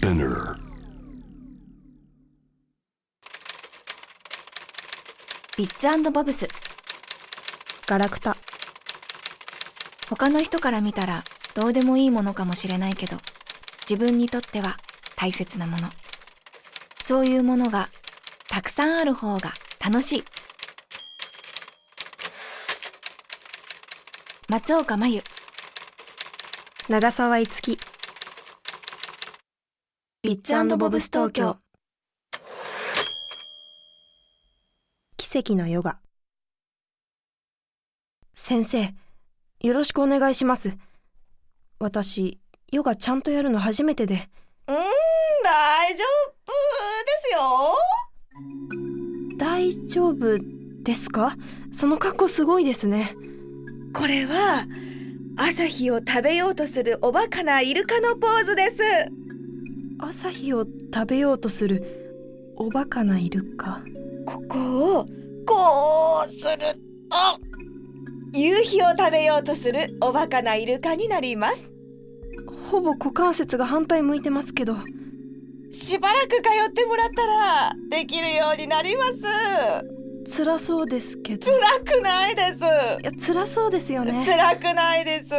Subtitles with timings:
[0.00, 0.56] Spinner.
[5.58, 6.48] ビッツボブス
[7.86, 8.34] ガラクタ
[10.08, 11.22] 他の人から見たら
[11.54, 13.18] どうでもいいものかもしれないけど
[13.82, 14.78] 自分にとっては
[15.16, 15.90] 大切なもの。
[17.04, 17.90] そういうものが
[18.48, 19.52] たくさんある方が
[19.84, 20.24] 楽しい。
[24.48, 25.22] 松岡真優。
[26.88, 27.76] 長澤いつき
[30.30, 31.56] ビッツボブス東京
[35.16, 35.98] 奇跡のヨガ。
[38.32, 38.94] 先生
[39.60, 40.76] よろしくお願いします。
[41.80, 42.38] 私
[42.70, 44.28] ヨガちゃんとやるの初めてで。
[44.68, 44.76] うーん、
[45.42, 46.04] 大丈
[46.46, 46.52] 夫
[47.08, 47.74] ですよ。
[49.36, 50.38] 大丈夫
[50.84, 51.34] ですか？
[51.72, 53.16] その格好すごいですね。
[53.92, 54.64] これは、
[55.36, 58.80] 朝日を食べようとするおバカなイルカのポーズです。
[60.02, 63.82] 朝日を食べようとするおバカなイルカ
[64.26, 65.06] ここを、
[65.46, 66.58] こうする
[67.08, 71.72] と、夕日を食べようとするおバカなイルカになります。
[72.70, 74.76] ほぼ股関節が反対向いてますけど
[75.72, 76.36] しばらく通
[76.68, 79.12] ってもらったら、できるようになります。
[80.36, 81.58] 辛そうですけど辛
[81.98, 82.58] くないです。
[82.58, 85.30] いや辛そうですよね辛くないです。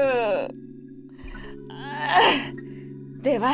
[3.21, 3.53] では、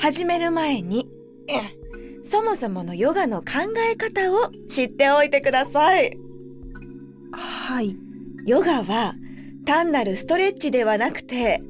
[0.00, 1.06] 始める前に、
[1.48, 1.80] うん
[2.22, 6.16] そもそものヨガの考え方を知っておいてください。
[7.32, 7.96] はい
[8.46, 9.14] ヨガは
[9.64, 11.60] 単なるストレッチではなくて、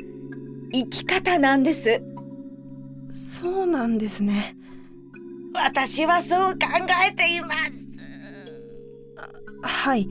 [0.73, 2.03] 生き方なんです。
[3.11, 4.57] そうなんですね
[5.55, 6.59] 私はそう考
[7.09, 7.87] えています。
[9.63, 10.09] はい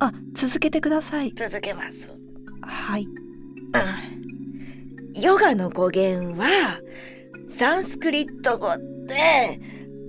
[0.00, 2.10] あ続けてください続けます。
[2.62, 3.06] はい
[5.20, 6.80] ヨガの語源は、
[7.48, 8.68] サンスクリット語
[9.06, 9.60] で、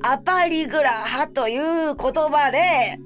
[0.02, 2.98] アパリグラハという言葉で、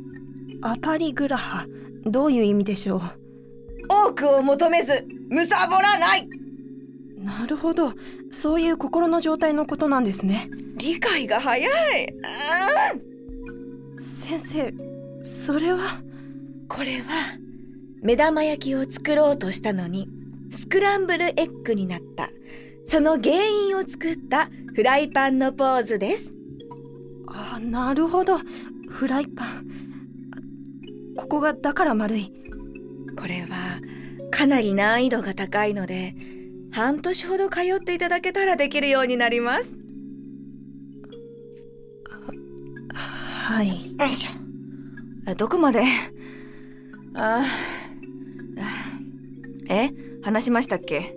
[0.61, 1.65] アパリグラハ
[2.05, 3.01] どういう意味でしょう？
[3.89, 6.29] 多くを求めず、むさぼらない。
[7.23, 7.93] なるほど。
[8.29, 10.47] そういう心の状態のことなんですね。
[10.77, 12.15] 理解が早い。
[12.23, 13.99] あー。
[13.99, 14.73] 先生
[15.23, 16.03] それは？
[16.69, 17.39] これは、
[18.03, 20.07] 目玉焼きを作ろうとしたのに、
[20.49, 22.29] スクランブルエッグになった。
[22.87, 23.33] その原
[23.67, 26.33] 因を作ったフライパンのポーズです。
[27.27, 28.37] あなるほど
[28.89, 29.47] フライパン
[31.17, 32.31] あここがだから丸い
[33.17, 33.79] これは、
[34.29, 36.15] かなり難易度が高いので、
[36.71, 39.79] 半年ほど通っていただけたらできるようになります。
[42.93, 44.31] はいよいしょ。
[45.31, 45.81] あどこまで？
[47.15, 47.45] ああ。
[49.69, 49.91] え？
[50.25, 51.15] 話しましたっけ？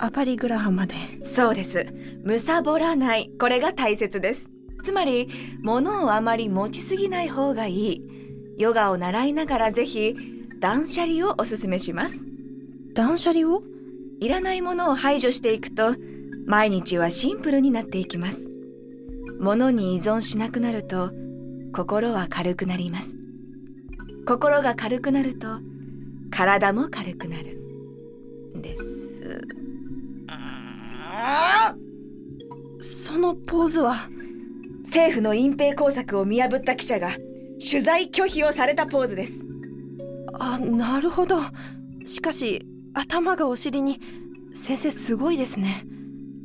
[0.00, 1.86] アパリグラハまでそうです。
[2.24, 3.30] むさぼらない。
[3.38, 4.50] これが大切です。
[4.82, 5.28] つまり、
[5.62, 8.02] 物をあまり持ちすぎない方がいい。
[8.58, 10.16] ヨガを習いながらぜひ、
[10.58, 12.24] 断捨離をおすすめします。
[12.94, 13.62] 断捨離を？
[14.18, 15.94] いらないものを排除していくと、
[16.44, 18.50] 毎日はシンプルになっていきます。
[19.38, 21.12] 物に依存しなくなると、
[21.72, 23.16] 心は軽くなります。
[24.26, 25.60] 心が軽くなると、
[26.32, 27.61] 体も軽くなる。
[28.60, 28.84] です。
[32.80, 34.08] そのポーズは
[34.82, 37.10] 政府の隠蔽工作を見破った記者が
[37.60, 39.44] 取材拒否をされたポーズです。
[40.40, 41.36] あなるほど
[42.04, 44.00] しかし頭がお尻に
[44.52, 45.86] 先生すごいですね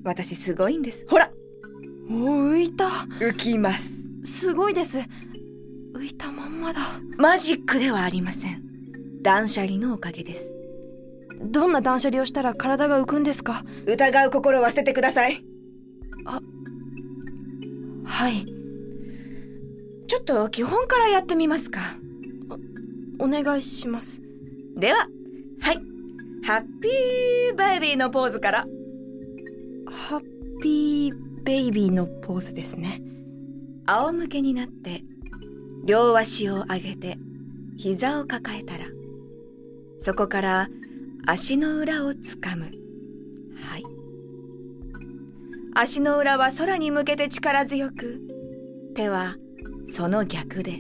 [0.04, 1.06] 私すごいんです。
[1.10, 1.32] ほら
[2.10, 2.86] お浮いた
[3.20, 4.04] 浮きます。
[4.24, 5.00] すごいです
[5.96, 6.82] 浮いたまんまだ
[7.18, 8.64] マジックではありません。
[9.24, 10.54] 断捨離のおかげです。
[11.42, 13.64] どんな断捨離をしたら体が浮くんですか？
[13.86, 15.44] 疑う心は捨ててください。
[18.06, 18.46] はい
[20.08, 21.82] ちょっと基本からやってみますか。
[23.20, 24.22] お願いします
[24.76, 25.08] では、
[25.60, 25.82] はい。
[26.46, 28.66] ハッピーベイビーのポーズから。
[29.88, 30.22] ハッ
[30.62, 33.02] ピーベイビーのポーズですね
[33.86, 35.04] 仰向けになって、
[35.86, 37.18] 両足を上げて、
[37.78, 38.86] 膝を抱えたら、
[40.00, 40.70] そこから
[41.26, 42.66] 足の裏をつかむ。
[43.56, 43.84] はい。
[45.76, 48.22] 足の裏は空に向けて力強く、
[48.96, 49.36] 手は
[49.90, 50.80] その逆で、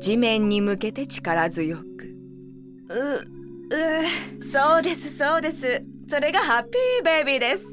[0.00, 1.84] 地面に向けて力強く。
[2.90, 5.82] ううそうです、そうです。
[6.08, 7.70] それがハッピーベイビーです。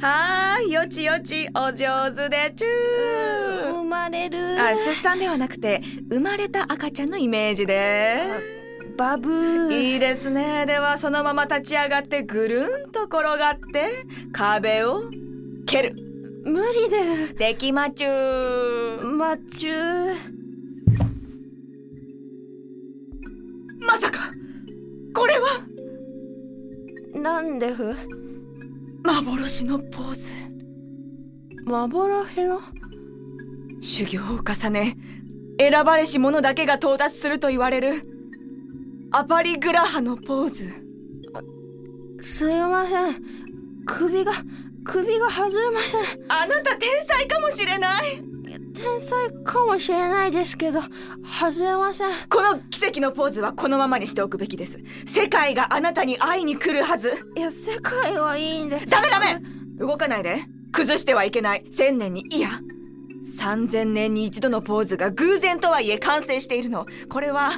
[0.00, 3.72] はーい、よちよち、お上手でちゅー。
[3.72, 8.22] 生まれるあ出産ではなくて生まれた赤ちゃんのイメージで
[8.96, 9.92] バブー。
[9.92, 10.66] いいですね。
[10.66, 13.88] ではそのまま立ち上がってぐるんと転がって
[14.32, 15.02] 壁を
[15.66, 15.94] 蹴る。
[16.44, 17.34] 無理で。
[17.34, 20.14] できまちゅーまちゅー
[23.80, 24.32] まさか
[25.14, 25.46] これは？
[27.14, 27.96] なんでふ？
[29.02, 30.32] 幻のポーズ。
[31.66, 32.60] 幻の？
[33.80, 34.96] 修行を重ね
[35.58, 38.13] 選ばれし者だけが到達すると言われる
[39.16, 40.72] アパリグラハのポーズ。
[42.20, 43.22] すいません。
[43.86, 44.32] 首が
[44.82, 46.00] 首が外れません。
[46.28, 48.20] あなた天才かもしれない。
[48.74, 50.80] 天才かもしれないですけど
[51.22, 52.08] 外れません。
[52.28, 54.80] この奇跡のポーズはこのままにしておくべきです。
[55.06, 57.12] 世界があなたに会いに来るはず。
[57.36, 58.84] いや世界はいいんで。
[58.84, 59.40] ダメダメ。
[59.78, 60.40] 動かないで。
[60.72, 61.64] 崩してはいけない。
[61.70, 62.48] 千年にいや。
[63.26, 66.86] 三千年に一度のポーズが偶然とはいえ完成しているの。
[67.08, 67.52] これは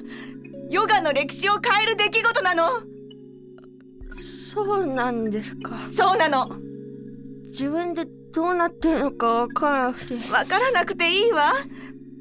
[0.71, 2.69] ヨガの歴史を変える出来事なの。
[4.11, 5.77] そうなんですか。
[5.89, 6.49] そうなの。
[7.45, 10.15] 自分でどうなってるのかわからなくて。
[10.31, 11.53] わからなくていいわ。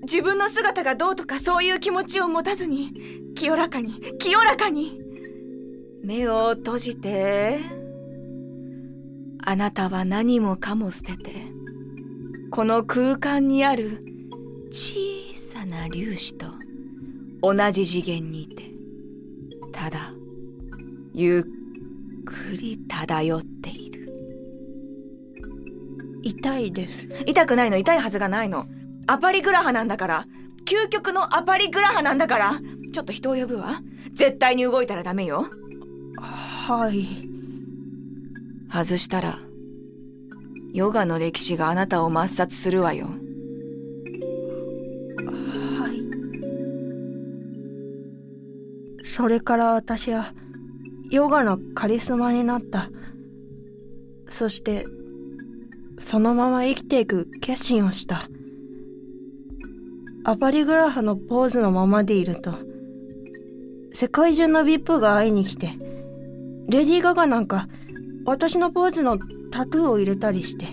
[0.01, 2.93] 自分の姿がどうとかそういう気持ちを持たずに
[3.35, 5.01] 清らかに清らかに。
[6.03, 7.57] 目を閉じて
[9.39, 11.33] あなたは何もかも捨てて
[12.51, 14.03] この空間にある
[14.71, 14.99] 小
[15.33, 16.45] さな粒子と
[17.41, 18.63] 同じ次元にいて
[19.71, 20.11] ただ
[21.13, 21.43] ゆっ
[22.25, 24.05] くり漂っている。
[26.23, 27.07] 痛いです。
[27.27, 27.77] 痛くないの？
[27.77, 28.65] 痛いはずがないの。
[29.07, 30.27] アパリグラハなんだから。
[30.65, 32.59] 究極のアパリグラハなんだから。
[32.91, 33.81] ちょっと人を呼ぶわ。
[34.13, 35.45] 絶対に動いたらダメよ。
[36.17, 37.05] はい。
[38.71, 39.39] 外したら
[40.73, 43.07] ヨガの歴史があなたを抹殺するわよ
[49.05, 50.33] それから私は
[51.11, 52.89] ヨガのカリスマになった。
[54.27, 54.87] そして
[55.99, 58.23] そのまま生きていく決心をした。
[60.23, 62.55] アパリグラハのポーズのままでいると
[63.91, 65.67] 世界中の VIP が会いに来て
[66.67, 67.67] レディー・ガガなんか
[68.25, 69.19] 私のポーズの
[69.51, 70.65] タトゥーを入れたりして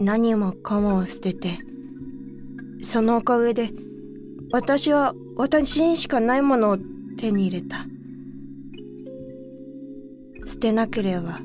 [0.00, 1.50] 何もかもを捨てて
[2.82, 3.70] そのおかげで
[4.50, 6.78] 私は私にしかないものを
[7.18, 7.86] 手に入れた。
[10.46, 11.40] 捨てなければ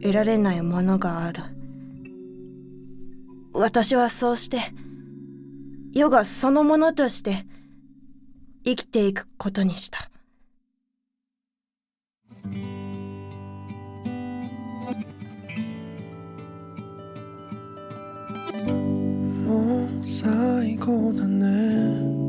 [0.00, 1.42] 得られないものがある。
[3.52, 4.60] 私はそうして
[5.92, 7.44] ヨガそのものとして
[8.64, 10.08] 生きていくことにした。
[19.44, 22.27] もう最高だね。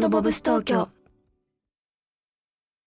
[0.00, 0.88] ボブス東京。